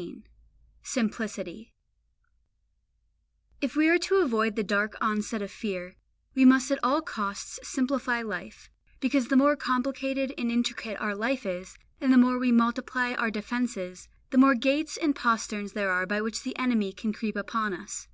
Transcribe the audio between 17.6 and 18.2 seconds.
us.